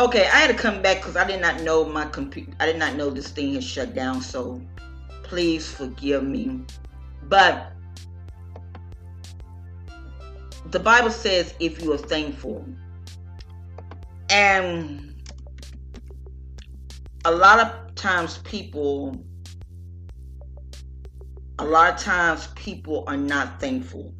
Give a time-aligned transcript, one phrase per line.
[0.00, 2.50] Okay, I had to come back because I did not know my computer.
[2.58, 4.22] I did not know this thing had shut down.
[4.22, 4.62] So
[5.24, 6.62] please forgive me.
[7.24, 7.72] But
[10.70, 12.64] the Bible says if you are thankful,
[14.30, 15.22] and
[17.26, 19.22] a lot of times people,
[21.58, 24.14] a lot of times people are not thankful.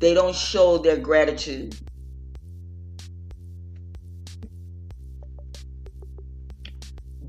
[0.00, 1.78] They don't show their gratitude.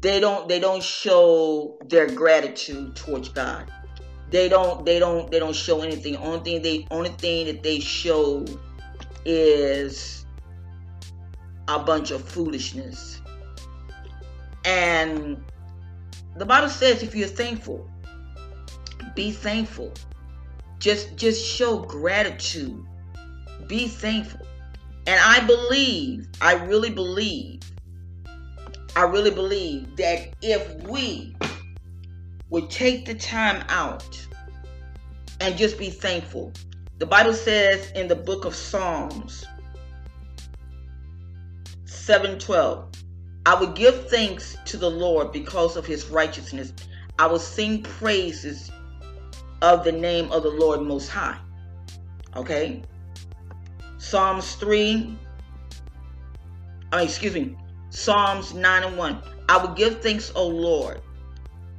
[0.01, 3.71] They don't they don't show their gratitude towards God.
[4.31, 6.17] They don't they don't they don't show anything.
[6.17, 8.45] Only thing they only thing that they show
[9.25, 10.25] is
[11.67, 13.21] a bunch of foolishness.
[14.65, 15.43] And
[16.35, 17.87] the Bible says if you're thankful,
[19.15, 19.93] be thankful.
[20.79, 22.83] Just just show gratitude.
[23.67, 24.47] Be thankful.
[25.05, 27.60] And I believe, I really believe
[28.95, 31.35] I really believe that if we
[32.49, 34.27] would take the time out
[35.39, 36.51] and just be thankful,
[36.97, 39.45] the Bible says in the book of Psalms
[41.85, 42.89] 712,
[43.45, 46.73] I will give thanks to the Lord because of his righteousness.
[47.17, 48.69] I will sing praises
[49.61, 51.39] of the name of the Lord Most High.
[52.35, 52.83] Okay?
[53.97, 55.17] Psalms 3,
[56.91, 57.55] I mean, excuse me,
[57.91, 59.21] Psalms 9 and 1.
[59.49, 61.01] I will give thanks, O Lord,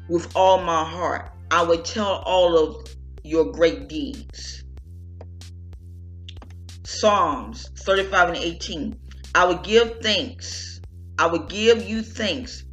[0.08, 1.32] with all my heart.
[1.50, 2.86] I will tell all of
[3.24, 4.62] your great deeds.
[6.84, 8.98] Psalms 35 and 18.
[9.34, 10.80] I will give thanks.
[11.18, 12.64] I will give you thanks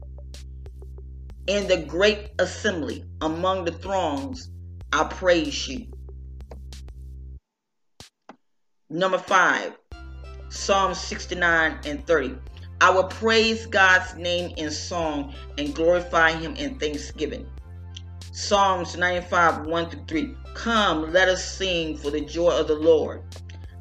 [1.48, 4.50] in the great assembly among the throngs.
[4.92, 5.88] I praise you.
[8.90, 9.78] Number five,
[10.50, 12.36] Psalm 69 and 30.
[12.82, 17.46] I will praise God's name in song and glorify him in thanksgiving.
[18.32, 20.36] Psalms 95, 1 through 3.
[20.54, 23.22] Come, let us sing for the joy of the Lord.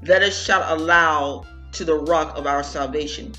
[0.03, 3.34] Let us shout aloud to the rock of our salvation.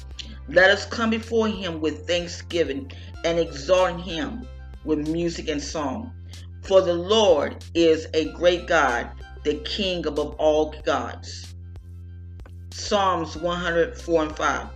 [0.47, 2.89] Let us come before him with thanksgiving
[3.25, 4.47] and exalt him
[4.85, 6.13] with music and song.
[6.61, 9.09] For the Lord is a great God,
[9.43, 11.53] the King above all gods.
[12.71, 14.67] Psalms 104 and 5.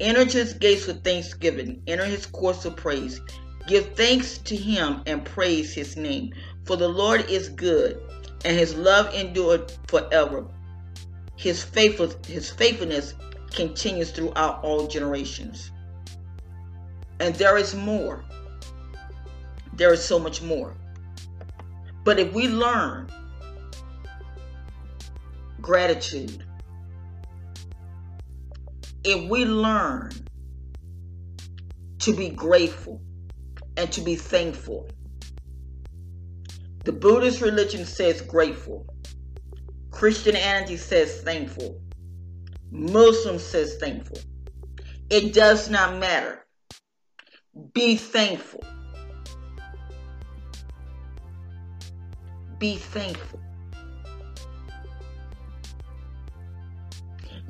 [0.00, 3.20] Enter his gates with thanksgiving, enter his courts with praise.
[3.66, 6.32] Give thanks to him and praise his name.
[6.64, 8.00] For the Lord is good,
[8.44, 10.46] and his love endured forever.
[11.36, 13.14] His faithful, his faithfulness
[13.50, 15.70] continues throughout all generations.
[17.20, 18.24] And there is more.
[19.74, 20.74] There is so much more.
[22.04, 23.10] But if we learn
[25.60, 26.44] gratitude,
[29.04, 30.10] if we learn
[32.00, 33.00] to be grateful
[33.76, 34.88] and to be thankful,
[36.84, 38.86] the Buddhist religion says grateful.
[39.90, 41.80] Christianity says thankful.
[42.70, 44.18] Muslim says thankful.
[45.10, 46.44] It does not matter.
[47.72, 48.62] Be thankful.
[52.58, 53.40] Be thankful.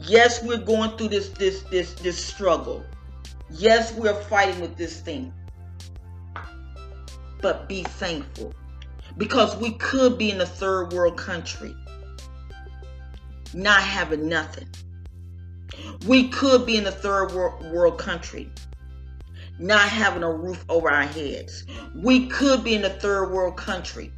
[0.09, 2.83] Yes, we're going through this this this this struggle.
[3.51, 5.35] Yes, we're fighting with this thing.
[7.43, 8.55] But be thankful.
[9.19, 11.75] Because we could be in a third world country
[13.53, 14.69] not having nothing.
[16.07, 18.51] We could be in a third world country
[19.59, 21.65] not having a roof over our heads.
[21.95, 24.13] We could be in a third world country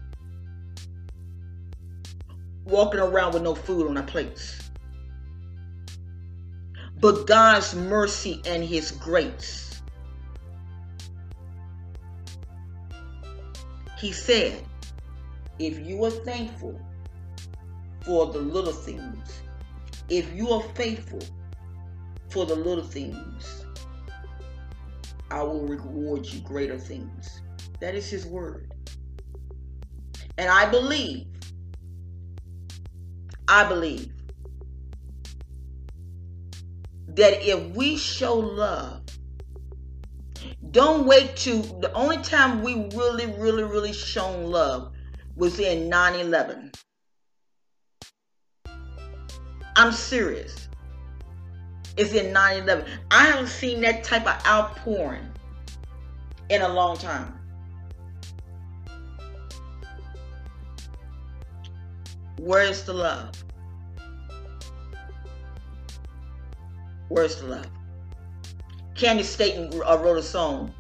[2.65, 4.60] walking around with no food on our plates.
[7.01, 9.83] But God's mercy and His grace.
[13.99, 14.65] He said,
[15.59, 16.81] if you are thankful
[18.03, 19.43] for the little things,
[20.09, 21.21] if you are faithful
[22.31, 23.65] for the little things,
[25.31, 27.41] I will reward you greater things.
[27.81, 28.73] That is His word.
[30.39, 31.27] And I believe,
[33.49, 34.13] I believe
[37.17, 39.03] that if we show love,
[40.71, 44.93] don't wait to the only time we really, really, really shown love
[45.37, 46.73] was in 9 11.
[49.77, 50.69] I'm serious.
[51.97, 52.85] It's in 9 11.
[53.11, 55.29] I haven't seen that type of outpouring
[56.51, 57.35] in a long time.
[62.39, 63.33] Where's the love?
[67.11, 67.67] Where's the love?
[68.95, 70.73] Candi Staton uh, wrote a song.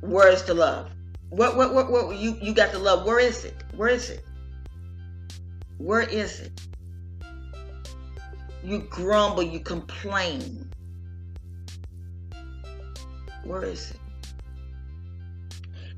[0.00, 0.90] Where is the love?
[1.30, 3.04] What, what, what, what, you, you got the love.
[3.04, 3.64] Where is it?
[3.74, 4.24] Where is it?
[5.78, 6.52] Where is it?
[8.62, 10.70] You grumble, you complain.
[13.42, 13.96] Where is it?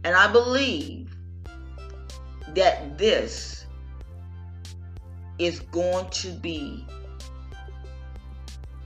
[0.05, 1.15] And I believe
[2.55, 3.67] that this
[5.39, 6.87] is going to be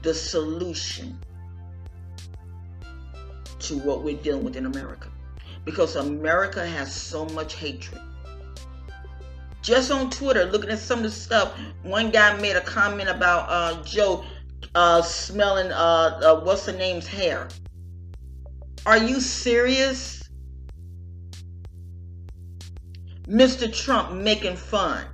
[0.01, 1.19] the solution
[3.59, 5.09] to what we're dealing with in America.
[5.65, 8.01] Because America has so much hatred.
[9.61, 13.45] Just on Twitter, looking at some of the stuff, one guy made a comment about
[13.49, 14.23] uh, Joe
[14.75, 17.47] uh, smelling uh, uh what's the name's hair.
[18.85, 20.23] Are you serious?
[23.27, 23.71] Mr.
[23.71, 25.05] Trump making fun.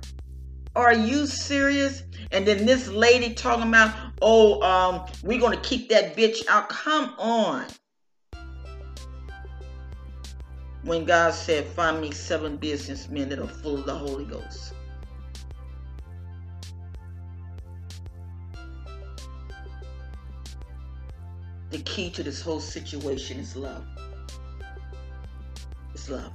[0.74, 2.02] Are you serious?
[2.32, 6.68] And then this lady talking about, oh, um, we're gonna keep that bitch out.
[6.68, 7.66] Come on.
[10.82, 14.72] When God said, find me seven businessmen that are full of the Holy Ghost.
[21.70, 23.84] The key to this whole situation is love.
[25.92, 26.32] It's love.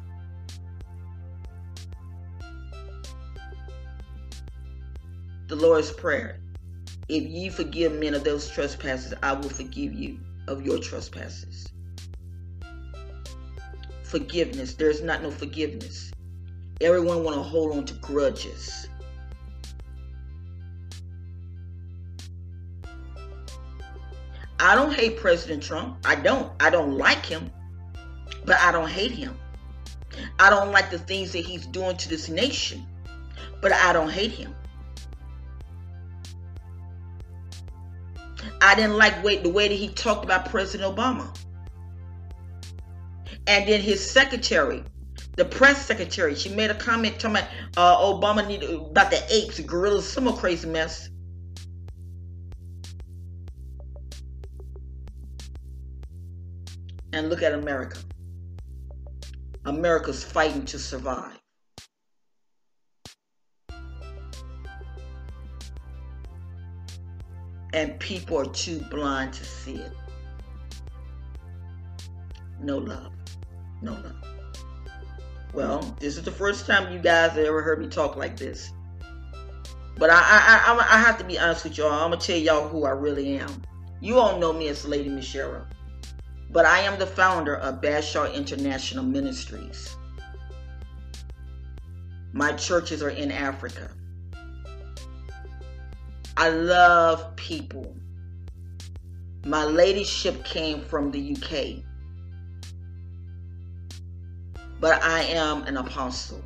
[5.51, 6.39] the Lord's Prayer.
[7.11, 10.17] If ye forgive men of those trespasses, I will forgive you
[10.47, 11.67] of your trespasses.
[14.03, 14.75] Forgiveness.
[14.75, 16.13] There's not no forgiveness.
[16.79, 18.87] Everyone want to hold on to grudges.
[24.57, 25.97] I don't hate President Trump.
[26.05, 26.49] I don't.
[26.61, 27.51] I don't like him.
[28.45, 29.37] But I don't hate him.
[30.39, 32.87] I don't like the things that he's doing to this nation.
[33.61, 34.55] But I don't hate him.
[38.71, 41.37] I didn't like the way that he talked about President Obama.
[43.45, 44.81] And then his secretary,
[45.35, 50.07] the press secretary, she made a comment talking about uh, Obama about the apes, gorillas,
[50.07, 51.09] some crazy mess.
[57.11, 57.97] And look at America.
[59.65, 61.40] America's fighting to survive.
[67.73, 69.91] And people are too blind to see it.
[72.59, 73.13] No love.
[73.81, 74.15] No love.
[75.53, 78.71] Well, this is the first time you guys have ever heard me talk like this.
[79.97, 81.91] But I, I, I, I have to be honest with y'all.
[81.91, 83.61] I'm gonna tell y'all who I really am.
[83.99, 85.67] You all know me as Lady Michelle,
[86.49, 89.95] but I am the founder of Bashar International Ministries.
[92.33, 93.91] My churches are in Africa.
[96.41, 97.95] I love people.
[99.45, 101.83] My ladyship came from the UK.
[104.79, 106.41] But I am an apostle.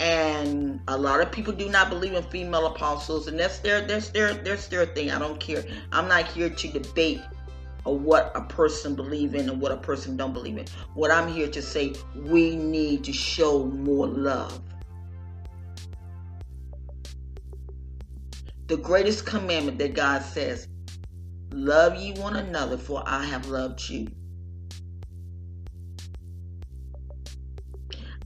[0.00, 4.08] And a lot of people do not believe in female apostles, and that's their that's
[4.08, 5.10] their that's their thing.
[5.10, 5.62] I don't care.
[5.92, 7.20] I'm not here to debate
[7.84, 10.64] or what a person believe in and what a person don't believe in.
[10.94, 14.58] What I'm here to say, we need to show more love.
[18.66, 20.68] The greatest commandment that God says
[21.52, 24.08] love ye one another, for I have loved you.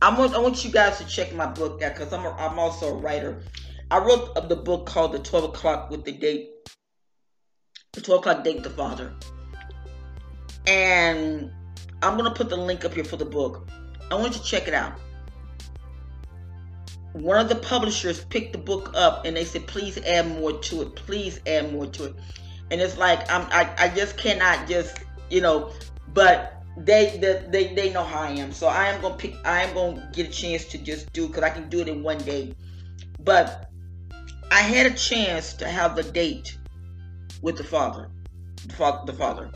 [0.01, 2.97] I want, I want you guys to check my book out because I'm, I'm also
[2.97, 3.43] a writer.
[3.91, 6.51] I wrote the book called The 12 O'Clock with the Date,
[7.93, 9.13] The 12 O'Clock Date the Father.
[10.67, 11.51] And
[12.03, 13.69] I'm going to put the link up here for the book.
[14.11, 14.99] I want you to check it out
[17.23, 20.83] one of the publishers picked the book up and they said, please add more to
[20.83, 20.95] it.
[20.95, 22.17] Please add more to it.
[22.71, 24.99] And it's like, I'm, I, I just cannot just,
[25.31, 25.73] you know,
[26.13, 28.53] but they, they, they, they know how I am.
[28.53, 31.13] So I am going to pick, I am going to get a chance to just
[31.13, 32.55] do, cause I can do it in one day.
[33.21, 33.71] But
[34.51, 36.57] I had a chance to have the date
[37.43, 38.11] with the father,
[38.67, 39.51] the father, the father.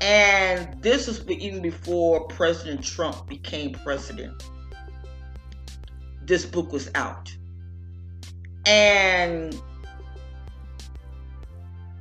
[0.00, 4.42] And this was even before President Trump became president
[6.26, 7.34] this book was out.
[8.66, 9.60] And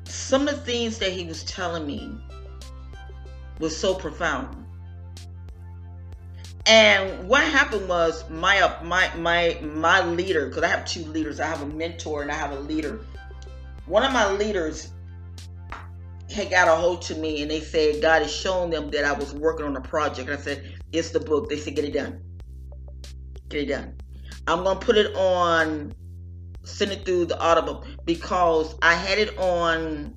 [0.06, 2.16] some of the things that he was telling me
[3.60, 4.58] was so profound.
[6.68, 11.40] And what happened was my my my my leader, because I have two leaders.
[11.40, 13.04] I have a mentor and I have a leader.
[13.88, 14.92] One of my leaders
[16.32, 19.14] had got a hold to me and they said God has shown them that I
[19.14, 20.30] was working on a project.
[20.30, 21.50] And I said, It's the book.
[21.50, 22.22] They said, Get it done.
[23.50, 23.96] Get it done.
[24.48, 25.94] I'm gonna put it on,
[26.64, 30.16] send it through the Audible because I had it on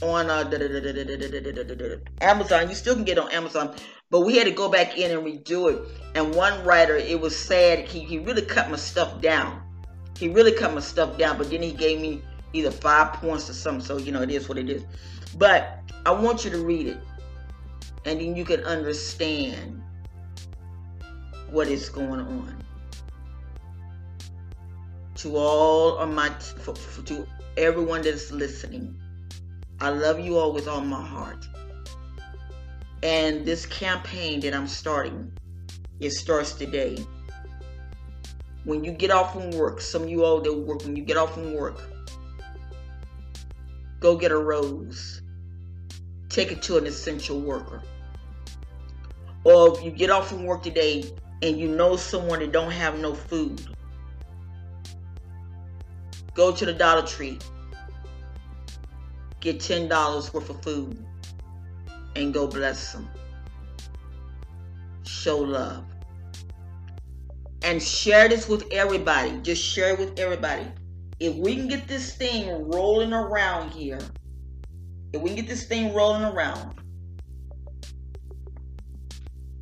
[0.00, 2.68] on uh, Amazon.
[2.68, 3.74] You still can get on Amazon,
[4.10, 5.88] but we had to go back in and redo it.
[6.14, 7.80] And one writer, it was sad.
[7.88, 9.62] He he really cut my stuff down.
[10.16, 13.54] He really cut my stuff down, but then he gave me either five points or
[13.54, 13.84] something.
[13.84, 14.84] So you know, it is what it is.
[15.36, 16.98] But I want you to read it,
[18.04, 19.82] and then you can understand
[21.50, 22.64] what is going on.
[25.16, 27.26] To all of my, for, for, to
[27.56, 28.96] everyone that's listening,
[29.80, 31.46] I love you all with all my heart.
[33.02, 35.32] And this campaign that I'm starting,
[36.00, 37.04] it starts today.
[38.64, 41.16] When you get off from work, some of you all that work, when you get
[41.16, 41.80] off from work,
[44.00, 45.22] go get a rose.
[46.28, 47.82] Take it to an essential worker.
[49.44, 51.04] Or if you get off from work today
[51.42, 53.64] and you know someone that don't have no food,
[56.34, 57.38] go to the Dollar Tree,
[59.40, 61.04] get $10 worth of food,
[62.16, 63.08] and go bless them.
[65.04, 65.84] Show love.
[67.62, 69.38] And share this with everybody.
[69.42, 70.66] Just share it with everybody.
[71.20, 73.98] If we can get this thing rolling around here,
[75.12, 76.78] if we can get this thing rolling around,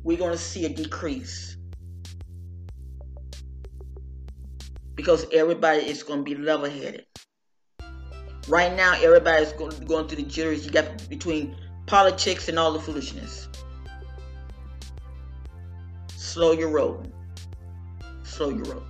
[0.03, 1.56] we're going to see a decrease.
[4.97, 7.05] Because everybody is going to be level headed.
[8.49, 12.79] Right now, everybody's going, going through the jitters you got between politics and all the
[12.79, 13.47] foolishness.
[16.15, 17.03] Slow your roll.
[18.23, 18.83] Slow your roll.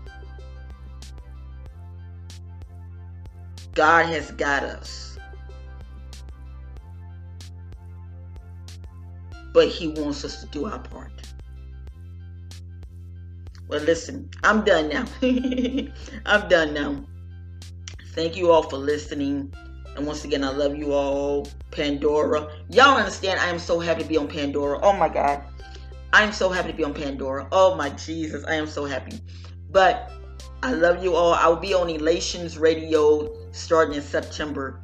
[3.74, 5.20] God has got us.
[9.54, 11.12] But He wants us to do our part.
[13.68, 15.06] Well, listen, I'm done now.
[16.26, 17.04] I'm done now.
[18.14, 19.54] Thank you all for listening.
[19.96, 21.48] And once again, I love you all.
[21.72, 22.48] Pandora.
[22.70, 24.80] Y'all understand, I am so happy to be on Pandora.
[24.82, 25.44] Oh my God.
[26.14, 27.48] I am so happy to be on Pandora.
[27.52, 28.46] Oh my Jesus.
[28.46, 29.20] I am so happy.
[29.70, 30.12] But
[30.64, 31.34] I love you all.
[31.34, 34.80] I will be on Elations Radio starting in September.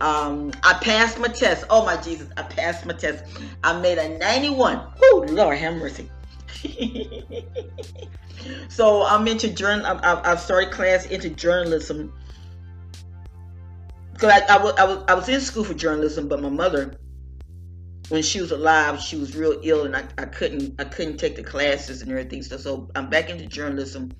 [0.00, 1.64] Um, I passed my test.
[1.70, 3.24] Oh my Jesus, I passed my test.
[3.62, 4.82] I made a 91.
[5.02, 6.10] Oh Lord, have mercy.
[8.68, 10.00] so I'm into journal.
[10.02, 12.12] I've started class into journalism
[14.12, 16.96] because I, I, was, I, was, I was in school for journalism, but my mother,
[18.08, 21.36] when she was alive, she was real ill, and I, I couldn't I couldn't take
[21.36, 22.42] the classes and everything.
[22.42, 24.12] So so I'm back into journalism,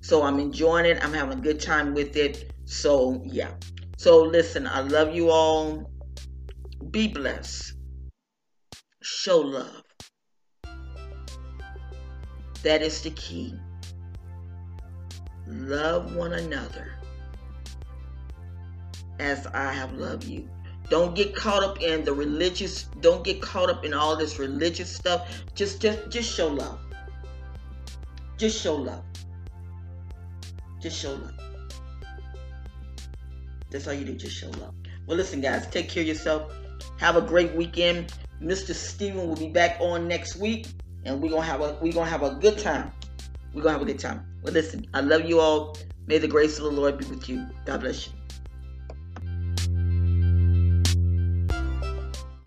[0.00, 1.02] so I'm enjoying it.
[1.02, 2.52] I'm having a good time with it.
[2.64, 3.50] So yeah.
[3.96, 5.90] So listen, I love you all.
[6.90, 7.74] Be blessed.
[9.02, 9.82] Show love.
[12.62, 13.54] That is the key.
[15.46, 16.92] Love one another
[19.18, 20.48] as I have loved you.
[20.88, 24.94] Don't get caught up in the religious, don't get caught up in all this religious
[24.94, 25.44] stuff.
[25.54, 26.80] Just just just show love.
[28.36, 29.04] Just show love.
[30.80, 31.34] Just show love.
[33.70, 34.74] That's all you do, just show love.
[35.06, 36.52] Well, listen, guys, take care of yourself.
[36.98, 38.12] Have a great weekend.
[38.42, 38.74] Mr.
[38.74, 40.66] Steven will be back on next week,
[41.04, 42.92] and we're gonna have a we're gonna have a good time.
[43.52, 44.26] We're gonna have a good time.
[44.42, 45.76] Well, listen, I love you all.
[46.06, 47.46] May the grace of the Lord be with you.
[47.64, 48.19] God bless you.